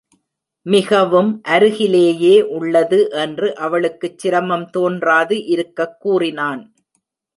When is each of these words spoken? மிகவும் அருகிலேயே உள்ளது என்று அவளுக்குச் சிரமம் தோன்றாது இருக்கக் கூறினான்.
மிகவும் 0.65 1.41
அருகிலேயே 1.43 2.41
உள்ளது 2.41 3.09
என்று 3.09 3.55
அவளுக்குச் 3.55 4.19
சிரமம் 4.19 4.69
தோன்றாது 4.69 5.45
இருக்கக் 5.45 5.99
கூறினான். 5.99 6.73